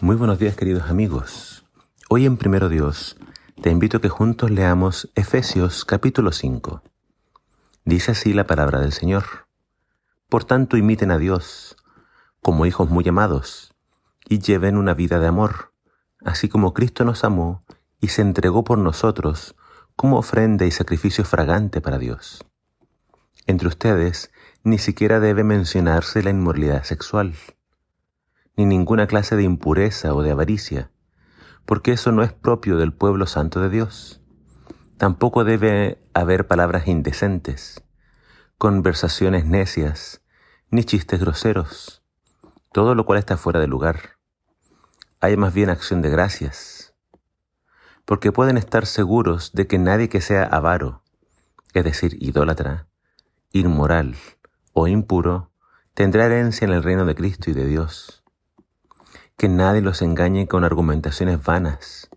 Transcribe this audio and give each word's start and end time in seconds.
Muy 0.00 0.14
buenos 0.14 0.38
días 0.38 0.54
queridos 0.54 0.88
amigos. 0.88 1.64
Hoy 2.08 2.24
en 2.24 2.36
Primero 2.36 2.68
Dios 2.68 3.16
te 3.60 3.70
invito 3.70 4.00
que 4.00 4.08
juntos 4.08 4.48
leamos 4.48 5.10
Efesios 5.16 5.84
capítulo 5.84 6.30
5. 6.30 6.84
Dice 7.84 8.12
así 8.12 8.32
la 8.32 8.46
palabra 8.46 8.78
del 8.78 8.92
Señor. 8.92 9.24
Por 10.28 10.44
tanto 10.44 10.76
imiten 10.76 11.10
a 11.10 11.18
Dios 11.18 11.76
como 12.42 12.64
hijos 12.64 12.88
muy 12.88 13.08
amados 13.08 13.74
y 14.28 14.38
lleven 14.38 14.76
una 14.76 14.94
vida 14.94 15.18
de 15.18 15.26
amor, 15.26 15.72
así 16.24 16.48
como 16.48 16.74
Cristo 16.74 17.04
nos 17.04 17.24
amó 17.24 17.64
y 18.00 18.08
se 18.08 18.22
entregó 18.22 18.62
por 18.62 18.78
nosotros 18.78 19.56
como 19.96 20.18
ofrenda 20.18 20.64
y 20.64 20.70
sacrificio 20.70 21.24
fragante 21.24 21.80
para 21.80 21.98
Dios. 21.98 22.46
Entre 23.48 23.66
ustedes 23.66 24.30
ni 24.62 24.78
siquiera 24.78 25.18
debe 25.18 25.42
mencionarse 25.42 26.22
la 26.22 26.30
inmoralidad 26.30 26.84
sexual 26.84 27.34
ni 28.58 28.66
ninguna 28.66 29.06
clase 29.06 29.36
de 29.36 29.44
impureza 29.44 30.12
o 30.14 30.22
de 30.22 30.32
avaricia, 30.32 30.90
porque 31.64 31.92
eso 31.92 32.10
no 32.10 32.24
es 32.24 32.32
propio 32.32 32.76
del 32.76 32.92
pueblo 32.92 33.28
santo 33.28 33.60
de 33.60 33.70
Dios. 33.70 34.20
Tampoco 34.96 35.44
debe 35.44 36.02
haber 36.12 36.48
palabras 36.48 36.88
indecentes, 36.88 37.84
conversaciones 38.58 39.46
necias, 39.46 40.24
ni 40.72 40.82
chistes 40.82 41.20
groseros, 41.20 42.02
todo 42.72 42.96
lo 42.96 43.06
cual 43.06 43.20
está 43.20 43.36
fuera 43.36 43.60
de 43.60 43.68
lugar. 43.68 44.18
Hay 45.20 45.36
más 45.36 45.54
bien 45.54 45.70
acción 45.70 46.02
de 46.02 46.10
gracias, 46.10 46.96
porque 48.04 48.32
pueden 48.32 48.56
estar 48.56 48.86
seguros 48.86 49.52
de 49.52 49.68
que 49.68 49.78
nadie 49.78 50.08
que 50.08 50.20
sea 50.20 50.42
avaro, 50.42 51.04
es 51.74 51.84
decir, 51.84 52.16
idólatra, 52.20 52.88
inmoral 53.52 54.16
o 54.72 54.88
impuro, 54.88 55.52
tendrá 55.94 56.26
herencia 56.26 56.64
en 56.64 56.72
el 56.72 56.82
reino 56.82 57.04
de 57.04 57.14
Cristo 57.14 57.52
y 57.52 57.54
de 57.54 57.64
Dios 57.64 58.17
que 59.38 59.48
nadie 59.48 59.80
los 59.80 60.02
engañe 60.02 60.48
con 60.48 60.64
argumentaciones 60.64 61.44
vanas, 61.44 62.10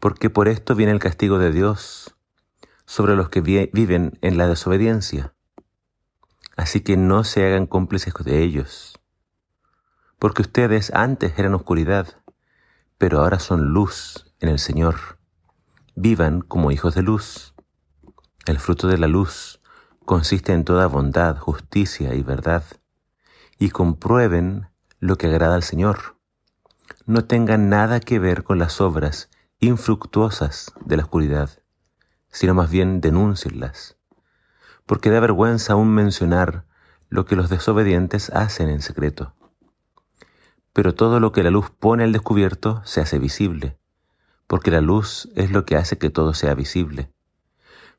porque 0.00 0.30
por 0.30 0.48
esto 0.48 0.74
viene 0.74 0.90
el 0.90 0.98
castigo 0.98 1.38
de 1.38 1.52
Dios 1.52 2.16
sobre 2.86 3.14
los 3.14 3.28
que 3.28 3.42
viven 3.42 4.18
en 4.22 4.38
la 4.38 4.48
desobediencia. 4.48 5.34
Así 6.56 6.80
que 6.80 6.96
no 6.96 7.24
se 7.24 7.44
hagan 7.44 7.66
cómplices 7.66 8.14
de 8.24 8.42
ellos, 8.42 8.98
porque 10.18 10.40
ustedes 10.40 10.90
antes 10.94 11.38
eran 11.38 11.52
oscuridad, 11.52 12.22
pero 12.96 13.20
ahora 13.20 13.38
son 13.38 13.74
luz 13.74 14.32
en 14.40 14.48
el 14.48 14.58
Señor. 14.58 15.18
Vivan 15.94 16.40
como 16.40 16.70
hijos 16.70 16.94
de 16.94 17.02
luz. 17.02 17.54
El 18.46 18.58
fruto 18.58 18.88
de 18.88 18.96
la 18.96 19.08
luz 19.08 19.60
consiste 20.06 20.54
en 20.54 20.64
toda 20.64 20.86
bondad, 20.86 21.36
justicia 21.36 22.14
y 22.14 22.22
verdad, 22.22 22.64
y 23.58 23.68
comprueben 23.68 24.70
lo 25.00 25.18
que 25.18 25.26
agrada 25.26 25.54
al 25.54 25.62
Señor 25.62 26.15
no 27.06 27.24
tengan 27.24 27.68
nada 27.68 28.00
que 28.00 28.18
ver 28.18 28.42
con 28.42 28.58
las 28.58 28.80
obras 28.80 29.30
infructuosas 29.60 30.72
de 30.84 30.96
la 30.96 31.04
oscuridad, 31.04 31.50
sino 32.28 32.52
más 32.52 32.68
bien 32.68 33.00
denúncienlas, 33.00 33.96
porque 34.86 35.10
da 35.10 35.20
vergüenza 35.20 35.74
aún 35.74 35.94
mencionar 35.94 36.64
lo 37.08 37.24
que 37.24 37.36
los 37.36 37.48
desobedientes 37.48 38.30
hacen 38.30 38.68
en 38.68 38.82
secreto. 38.82 39.34
Pero 40.72 40.94
todo 40.94 41.20
lo 41.20 41.30
que 41.30 41.44
la 41.44 41.50
luz 41.50 41.70
pone 41.70 42.02
al 42.02 42.12
descubierto 42.12 42.82
se 42.84 43.00
hace 43.00 43.20
visible, 43.20 43.78
porque 44.48 44.72
la 44.72 44.80
luz 44.80 45.28
es 45.36 45.52
lo 45.52 45.64
que 45.64 45.76
hace 45.76 45.98
que 45.98 46.10
todo 46.10 46.34
sea 46.34 46.54
visible. 46.54 47.12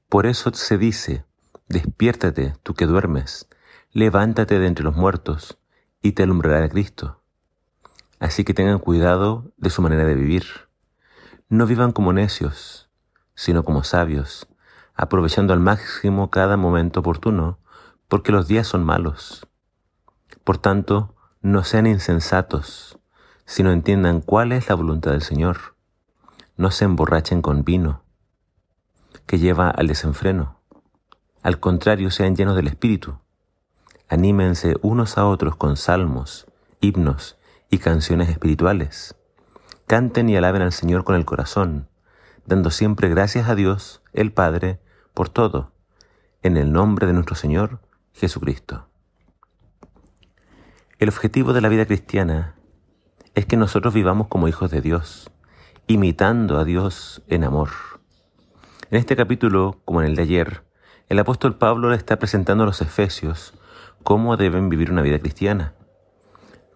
Por 0.09 0.25
eso 0.25 0.53
se 0.53 0.77
dice, 0.77 1.25
despiértate 1.69 2.55
tú 2.61 2.73
que 2.73 2.85
duermes, 2.85 3.47
levántate 3.91 4.59
de 4.59 4.67
entre 4.67 4.83
los 4.83 4.97
muertos, 4.97 5.57
y 6.01 6.11
te 6.11 6.23
alumbrará 6.23 6.67
Cristo. 6.67 7.23
Así 8.19 8.43
que 8.43 8.53
tengan 8.53 8.79
cuidado 8.79 9.51
de 9.57 9.69
su 9.69 9.81
manera 9.81 10.03
de 10.05 10.15
vivir. 10.15 10.45
No 11.49 11.67
vivan 11.67 11.91
como 11.91 12.13
necios, 12.13 12.89
sino 13.35 13.63
como 13.63 13.83
sabios, 13.83 14.47
aprovechando 14.95 15.53
al 15.53 15.59
máximo 15.59 16.31
cada 16.31 16.57
momento 16.57 17.01
oportuno, 17.01 17.59
porque 18.07 18.31
los 18.31 18.47
días 18.47 18.65
son 18.65 18.83
malos. 18.83 19.47
Por 20.43 20.57
tanto, 20.57 21.13
no 21.41 21.63
sean 21.63 21.85
insensatos, 21.85 22.97
sino 23.45 23.71
entiendan 23.71 24.21
cuál 24.21 24.51
es 24.51 24.67
la 24.67 24.75
voluntad 24.75 25.11
del 25.11 25.21
Señor. 25.21 25.75
No 26.57 26.71
se 26.71 26.85
emborrachen 26.85 27.43
con 27.43 27.63
vino, 27.63 28.01
que 29.27 29.37
lleva 29.37 29.69
al 29.69 29.87
desenfreno. 29.87 30.59
Al 31.43 31.59
contrario, 31.59 32.09
sean 32.09 32.35
llenos 32.35 32.55
del 32.55 32.67
Espíritu. 32.67 33.19
Anímense 34.09 34.75
unos 34.81 35.19
a 35.19 35.27
otros 35.27 35.55
con 35.55 35.77
salmos, 35.77 36.47
himnos 36.81 37.36
y 37.69 37.79
canciones 37.79 38.29
espirituales. 38.29 39.15
Canten 39.85 40.29
y 40.29 40.37
alaben 40.37 40.61
al 40.61 40.73
Señor 40.73 41.03
con 41.03 41.15
el 41.15 41.25
corazón, 41.25 41.87
dando 42.45 42.71
siempre 42.71 43.09
gracias 43.09 43.49
a 43.49 43.55
Dios, 43.55 44.01
el 44.13 44.31
Padre, 44.31 44.79
por 45.13 45.29
todo, 45.29 45.71
en 46.43 46.57
el 46.57 46.71
nombre 46.71 47.07
de 47.07 47.13
nuestro 47.13 47.35
Señor 47.35 47.79
Jesucristo. 48.13 48.87
El 50.99 51.09
objetivo 51.09 51.53
de 51.53 51.61
la 51.61 51.69
vida 51.69 51.85
cristiana 51.85 52.55
es 53.35 53.45
que 53.45 53.57
nosotros 53.57 53.93
vivamos 53.93 54.27
como 54.27 54.47
hijos 54.47 54.71
de 54.71 54.81
Dios, 54.81 55.29
imitando 55.87 56.57
a 56.57 56.65
Dios 56.65 57.21
en 57.27 57.43
amor. 57.43 57.69
En 58.89 58.97
este 58.97 59.15
capítulo, 59.15 59.79
como 59.85 60.01
en 60.01 60.07
el 60.07 60.15
de 60.15 60.23
ayer, 60.23 60.63
el 61.09 61.19
apóstol 61.19 61.57
Pablo 61.57 61.89
le 61.89 61.97
está 61.97 62.17
presentando 62.17 62.63
a 62.63 62.67
los 62.67 62.81
efesios 62.81 63.53
cómo 64.03 64.37
deben 64.37 64.69
vivir 64.69 64.91
una 64.91 65.01
vida 65.01 65.19
cristiana 65.19 65.73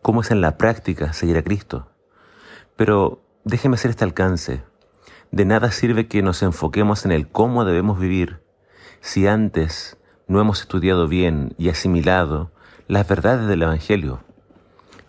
cómo 0.01 0.22
es 0.22 0.31
en 0.31 0.41
la 0.41 0.57
práctica 0.57 1.13
seguir 1.13 1.38
a 1.38 1.44
Cristo. 1.44 1.88
Pero 2.75 3.22
déjeme 3.44 3.75
hacer 3.75 3.91
este 3.91 4.03
alcance. 4.03 4.63
De 5.31 5.45
nada 5.45 5.72
sirve 5.72 6.07
que 6.07 6.22
nos 6.22 6.41
enfoquemos 6.44 7.06
en 7.06 7.12
el 7.12 7.29
cómo 7.29 7.63
debemos 7.63 8.00
vivir 8.00 8.41
si 9.00 9.28
antes 9.28 9.97
no 10.28 10.41
hemos 10.41 10.61
estudiado 10.61 11.07
bien 11.07 11.56
y 11.57 11.69
asimilado 11.69 12.51
las 12.88 13.07
verdades 13.07 13.47
del 13.47 13.63
Evangelio. 13.63 14.22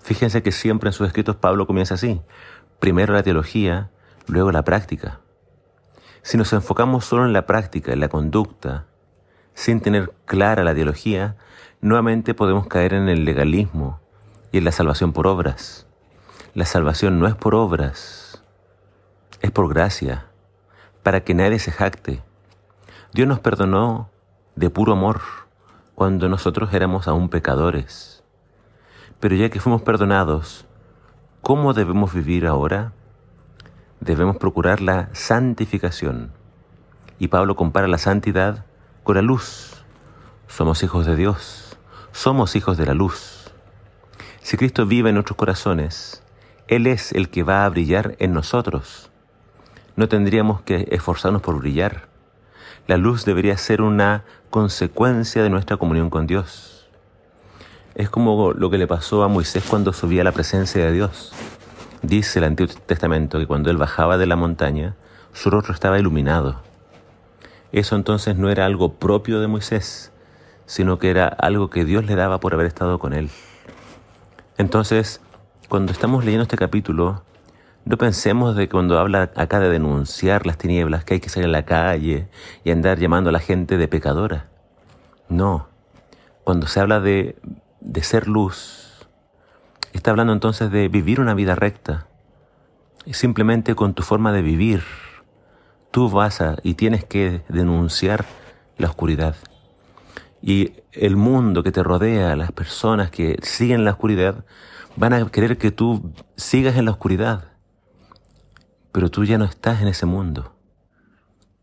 Fíjense 0.01 0.43
que 0.43 0.53
siempre 0.53 0.89
en 0.89 0.93
sus 0.93 1.07
escritos 1.07 1.37
Pablo 1.37 1.67
comienza 1.67 1.95
así. 1.95 2.21
Primero 2.79 3.15
la 3.15 3.23
teología, 3.23 3.91
luego 4.27 4.53
la 4.53 4.65
práctica. 4.65 5.21
Si 6.23 6.37
nos 6.37 6.53
enfocamos 6.53 7.05
solo 7.05 7.25
en 7.25 7.33
la 7.33 7.47
práctica, 7.47 7.93
en 7.93 8.01
la 8.01 8.09
conducta, 8.09 8.87
sin 9.55 9.81
tener 9.81 10.13
clara 10.25 10.65
la 10.65 10.75
teología, 10.75 11.37
nuevamente 11.81 12.35
podemos 12.35 12.67
caer 12.67 12.95
en 12.95 13.09
el 13.09 13.25
legalismo 13.25 14.02
y 14.53 14.59
en 14.59 14.65
la 14.65 14.73
salvación 14.73 15.13
por 15.13 15.27
obras. 15.27 15.87
La 16.55 16.67
salvación 16.67 17.19
no 17.19 17.27
es 17.27 17.35
por 17.35 17.55
obras, 17.55 18.43
es 19.41 19.51
por 19.51 19.69
gracia, 19.69 20.27
para 21.03 21.25
que 21.25 21.35
nadie 21.35 21.59
se 21.59 21.73
jacte. 21.73 22.23
Dios 23.15 23.27
nos 23.27 23.41
perdonó 23.41 24.11
de 24.55 24.69
puro 24.71 24.93
amor 24.93 25.23
cuando 25.95 26.29
nosotros 26.29 26.73
éramos 26.75 27.09
aún 27.09 27.31
pecadores. 27.31 28.23
Pero 29.19 29.35
ya 29.35 29.49
que 29.49 29.61
fuimos 29.61 29.83
perdonados, 29.83 30.67
¿cómo 31.41 31.73
debemos 31.73 32.13
vivir 32.13 32.47
ahora? 32.47 32.93
Debemos 34.01 34.37
procurar 34.37 34.81
la 34.81 35.09
santificación. 35.13 36.33
Y 37.19 37.29
Pablo 37.29 37.57
compara 37.57 37.89
la 37.89 37.99
santidad 37.99 38.67
con 39.03 39.17
la 39.17 39.23
luz. 39.23 39.85
Somos 40.49 40.83
hijos 40.83 41.07
de 41.07 41.17
Dios, 41.17 41.79
somos 42.11 42.57
hijos 42.57 42.77
de 42.77 42.87
la 42.87 42.95
luz. 42.95 43.42
Si 44.43 44.57
Cristo 44.57 44.87
vive 44.87 45.11
en 45.11 45.15
nuestros 45.15 45.37
corazones, 45.37 46.21
Él 46.67 46.89
es 46.89 47.13
el 47.13 47.29
que 47.29 47.45
va 47.45 47.65
a 47.65 47.69
brillar 47.69 48.17
en 48.19 48.33
nosotros. 48.33 49.09
No 49.95 50.09
tendríamos 50.09 50.61
que 50.63 50.89
esforzarnos 50.91 51.43
por 51.43 51.61
brillar. 51.61 52.09
La 52.89 52.97
luz 52.97 53.25
debería 53.25 53.57
ser 53.57 53.81
una 53.83 54.25
consecuencia 54.51 55.45
de 55.45 55.49
nuestra 55.49 55.77
comunión 55.77 56.11
con 56.11 56.27
Dios. 56.27 56.89
Es 57.95 58.11
como 58.11 58.53
lo 58.53 58.69
que 58.69 58.79
le 58.79 58.89
pasó 58.89 59.23
a 59.23 59.29
Moisés 59.29 59.63
cuando 59.69 59.93
subía 59.93 60.23
a 60.23 60.25
la 60.25 60.33
presencia 60.33 60.85
de 60.85 60.91
Dios. 60.91 61.33
Dice 62.03 62.41
el 62.41 62.47
Antiguo 62.47 62.75
Testamento 62.87 63.39
que 63.39 63.47
cuando 63.47 63.71
él 63.71 63.77
bajaba 63.77 64.19
de 64.19 64.27
la 64.27 64.35
montaña, 64.35 64.97
su 65.33 65.51
rostro 65.51 65.73
estaba 65.73 66.01
iluminado. 66.01 66.61
Eso 67.71 67.95
entonces 67.95 68.37
no 68.37 68.51
era 68.51 68.67
algo 68.67 68.95
propio 68.95 69.41
de 69.41 69.47
Moisés, 69.47 70.11
sino 70.67 70.99
que 70.99 71.11
era 71.11 71.29
algo 71.29 71.71
que 71.71 71.85
Dios 71.85 72.05
le 72.07 72.17
daba 72.17 72.41
por 72.41 72.55
haber 72.55 72.67
estado 72.67 72.99
con 72.99 73.13
él. 73.13 73.31
Entonces, 74.63 75.21
cuando 75.69 75.91
estamos 75.91 76.25
leyendo 76.25 76.45
este 76.45 76.57
capítulo, 76.57 77.25
no 77.85 77.97
pensemos 77.97 78.55
de 78.55 78.69
cuando 78.69 78.97
habla 79.01 79.33
acá 79.35 79.59
de 79.59 79.69
denunciar 79.69 80.47
las 80.47 80.57
tinieblas, 80.57 81.05
que 81.05 81.15
hay 81.15 81.21
que 81.21 81.29
salir 81.29 81.49
a 81.49 81.51
la 81.51 81.65
calle 81.65 82.29
y 82.63 82.71
andar 82.71 83.01
llamando 83.01 83.31
a 83.31 83.33
la 83.33 83.41
gente 83.41 83.77
de 83.77 83.89
pecadora. 83.89 84.51
No, 85.29 85.67
cuando 86.45 86.69
se 86.69 86.79
habla 86.79 87.01
de, 87.01 87.35
de 87.81 88.03
ser 88.05 88.29
luz, 88.29 89.05
está 89.93 90.13
hablando 90.13 90.33
entonces 90.33 90.71
de 90.71 90.87
vivir 90.87 91.19
una 91.19 91.35
vida 91.35 91.57
recta. 91.57 92.07
Y 93.05 93.15
simplemente 93.15 93.75
con 93.75 93.95
tu 93.95 94.05
forma 94.05 94.31
de 94.31 94.43
vivir, 94.43 94.85
tú 95.91 96.09
vas 96.09 96.41
a 96.41 96.59
y 96.63 96.75
tienes 96.75 97.05
que 97.05 97.43
denunciar 97.49 98.27
la 98.79 98.87
oscuridad. 98.87 99.35
Y 100.43 100.73
el 100.93 101.17
mundo 101.17 101.63
que 101.63 101.73
te 101.73 101.83
rodea, 101.83 102.35
las 102.37 102.53
personas 102.53 103.11
que 103.11 103.39
siguen 103.43 103.85
la 103.85 103.93
oscuridad, 103.93 104.45
Van 104.97 105.15
a 105.15 105.27
querer 105.31 105.57
que 105.57 105.71
tú 105.71 106.13
sigas 106.37 106.77
en 106.77 106.85
la 106.85 106.91
oscuridad, 106.91 107.53
pero 108.93 109.11
tú 109.11 109.25
ya 109.25 109.39
no 109.39 109.47
estás 109.47 109.81
en 109.81 109.89
ese 109.89 110.05
mundo. 110.05 110.55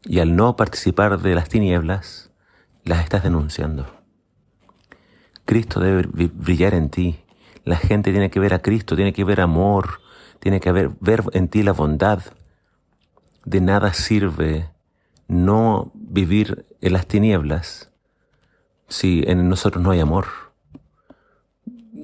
Y 0.04 0.20
al 0.20 0.36
no 0.36 0.56
participar 0.56 1.20
de 1.20 1.36
las 1.36 1.48
tinieblas, 1.48 2.32
las 2.84 3.04
estás 3.04 3.24
denunciando. 3.24 3.86
Cristo 5.46 5.80
debe 5.80 6.08
brillar 6.34 6.74
en 6.74 6.90
ti. 6.90 7.20
La 7.66 7.76
gente 7.76 8.12
tiene 8.12 8.32
que 8.32 8.40
ver 8.40 8.54
a 8.54 8.62
Cristo, 8.62 8.96
tiene 8.96 9.14
que 9.14 9.24
ver 9.24 9.42
amor, 9.42 10.02
tiene 10.40 10.60
que 10.60 10.72
ver, 10.72 10.92
ver 11.00 11.24
en 11.34 11.50
ti 11.50 11.62
la 11.62 11.74
bondad. 11.74 12.22
De 13.46 13.62
nada 13.62 13.94
sirve 13.94 14.72
no 15.28 15.92
vivir 15.94 16.66
en 16.82 16.94
las 16.94 17.06
tinieblas 17.06 17.89
si 18.90 19.24
en 19.28 19.48
nosotros 19.48 19.84
no 19.84 19.92
hay 19.92 20.00
amor. 20.00 20.28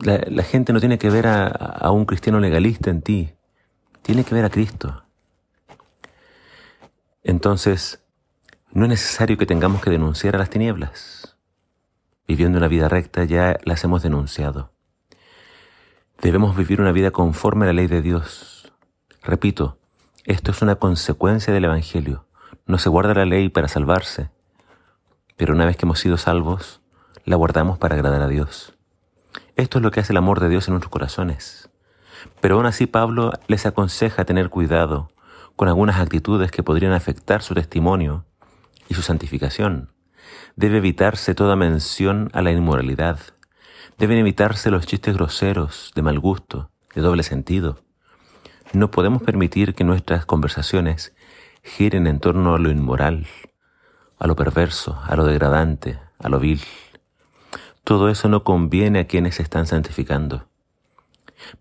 La, 0.02 0.44
gente 0.44 0.72
no 0.72 0.80
tiene 0.80 0.98
que 0.98 1.10
ver 1.10 1.26
a, 1.28 1.90
un 1.92 2.06
cristiano 2.06 2.40
legalista 2.40 2.90
en 2.90 3.02
ti, 3.02 3.34
tiene 4.02 4.24
que 4.24 4.36
ver 4.36 4.46
a 4.46 4.50
Cristo. 4.50 5.04
Entonces, 7.24 8.04
no 8.72 8.86
es 8.86 8.90
necesario 8.90 9.38
que 9.38 9.46
tengamos 9.46 9.82
que 9.82 9.90
denunciar 9.90 10.36
a 10.36 10.40
las 10.40 10.50
tinieblas. 10.50 11.38
Viviendo 12.28 12.58
una 12.58 12.68
vida 12.68 12.88
recta 12.88 13.24
ya 13.24 13.58
las 13.64 13.84
hemos 13.84 14.04
denunciado. 14.04 14.72
Debemos 16.22 16.56
vivir 16.56 16.82
una 16.82 16.92
vida 16.92 17.12
conforme 17.12 17.66
a 17.66 17.68
la 17.68 17.74
ley 17.74 17.88
de 17.88 18.02
Dios. 18.02 18.74
Repito, 19.24 19.80
esto 20.26 20.52
es 20.52 20.62
una 20.62 20.76
consecuencia 20.76 21.54
del 21.54 21.66
Evangelio. 21.66 22.26
No 22.68 22.78
se 22.78 22.90
guarda 22.90 23.14
la 23.14 23.26
ley 23.26 23.50
para 23.50 23.68
salvarse, 23.68 24.30
pero 25.38 25.54
una 25.54 25.66
vez 25.66 25.78
que 25.78 25.86
hemos 25.86 26.00
sido 26.00 26.18
salvos, 26.18 26.82
la 27.26 27.36
guardamos 27.36 27.78
para 27.78 27.96
agradar 27.96 28.22
a 28.22 28.28
Dios. 28.28 28.74
Esto 29.56 29.80
es 29.80 29.84
lo 29.84 29.92
que 29.92 30.00
hace 30.00 30.14
el 30.14 30.18
amor 30.18 30.40
de 30.40 30.50
Dios 30.50 30.68
en 30.68 30.74
nuestros 30.74 30.92
corazones. 30.92 31.70
Pero 32.42 32.56
aún 32.56 32.66
así 32.66 32.88
Pablo 32.88 33.34
les 33.48 33.66
aconseja 33.66 34.26
tener 34.26 34.50
cuidado 34.50 35.12
con 35.56 35.68
algunas 35.68 36.00
actitudes 36.00 36.52
que 36.52 36.64
podrían 36.64 36.94
afectar 36.94 37.42
su 37.42 37.54
testimonio 37.54 38.26
y 38.90 38.94
su 38.94 39.02
santificación. 39.02 39.94
Debe 40.56 40.78
evitarse 40.78 41.36
toda 41.36 41.56
mención 41.56 42.30
a 42.34 42.42
la 42.42 42.52
inmoralidad. 42.52 43.20
Deben 43.98 44.18
evitarse 44.18 44.72
los 44.72 44.86
chistes 44.86 45.16
groseros, 45.16 45.92
de 45.96 46.02
mal 46.02 46.20
gusto, 46.20 46.72
de 46.94 47.02
doble 47.02 47.24
sentido. 47.24 47.80
No 48.74 48.92
podemos 48.92 49.22
permitir 49.22 49.74
que 49.74 49.84
nuestras 49.84 50.26
conversaciones 50.26 51.16
giren 51.64 52.08
en 52.08 52.20
torno 52.20 52.56
a 52.56 52.60
lo 52.60 52.70
inmoral, 52.70 53.28
a 54.18 54.28
lo 54.28 54.36
perverso, 54.36 55.00
a 55.04 55.16
lo 55.16 55.26
degradante, 55.26 56.00
a 56.20 56.30
lo 56.30 56.40
vil. 56.40 56.62
Todo 57.84 58.10
eso 58.10 58.30
no 58.30 58.44
conviene 58.44 59.00
a 59.00 59.08
quienes 59.08 59.36
se 59.36 59.44
están 59.44 59.68
santificando. 59.68 60.48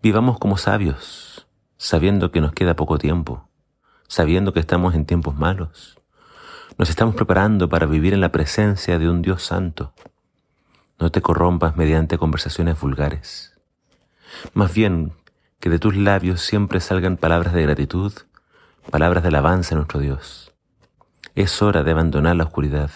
Vivamos 0.01 0.39
como 0.39 0.57
sabios, 0.57 1.47
sabiendo 1.77 2.31
que 2.31 2.41
nos 2.41 2.53
queda 2.53 2.75
poco 2.75 2.97
tiempo, 2.97 3.47
sabiendo 4.07 4.53
que 4.53 4.59
estamos 4.59 4.95
en 4.95 5.05
tiempos 5.05 5.35
malos. 5.35 5.99
Nos 6.77 6.89
estamos 6.89 7.15
preparando 7.15 7.69
para 7.69 7.85
vivir 7.85 8.13
en 8.13 8.21
la 8.21 8.31
presencia 8.31 8.99
de 8.99 9.09
un 9.09 9.21
Dios 9.21 9.43
santo. 9.43 9.93
No 10.99 11.11
te 11.11 11.21
corrompas 11.21 11.75
mediante 11.77 12.17
conversaciones 12.17 12.79
vulgares. 12.79 13.53
Más 14.53 14.73
bien, 14.73 15.13
que 15.59 15.69
de 15.69 15.79
tus 15.79 15.95
labios 15.95 16.41
siempre 16.41 16.79
salgan 16.79 17.17
palabras 17.17 17.53
de 17.53 17.61
gratitud 17.61 18.13
palabras 18.89 19.23
de 19.23 19.29
alabanza 19.29 19.75
a 19.75 19.77
nuestro 19.77 19.99
Dios. 19.99 20.53
Es 21.35 21.61
hora 21.61 21.83
de 21.83 21.91
abandonar 21.91 22.37
la 22.37 22.45
oscuridad. 22.45 22.91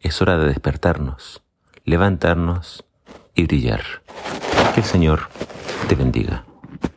Es 0.00 0.22
hora 0.22 0.38
de 0.38 0.46
despertarnos, 0.46 1.42
levantarnos 1.84 2.86
y 3.34 3.44
brillar. 3.44 3.82
Que 4.74 4.80
el 4.80 4.86
Señor 4.86 5.28
te 5.86 5.94
bendiga. 5.94 6.46